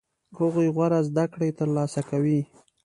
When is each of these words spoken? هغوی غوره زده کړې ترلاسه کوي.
هغوی 0.37 0.67
غوره 0.75 0.99
زده 1.09 1.25
کړې 1.33 1.49
ترلاسه 1.59 2.01
کوي. 2.09 2.41